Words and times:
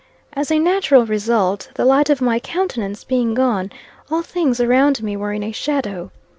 As 0.33 0.49
a 0.49 0.57
natural 0.57 1.05
result, 1.05 1.69
the 1.75 1.85
light 1.85 2.09
of 2.09 2.21
my 2.23 2.39
countenance 2.39 3.03
being 3.03 3.35
gone, 3.35 3.71
all 4.09 4.23
things 4.23 4.59
around 4.59 5.03
me 5.03 5.15
were 5.15 5.31
in 5.31 5.43
a 5.43 5.51
shadow. 5.51 6.09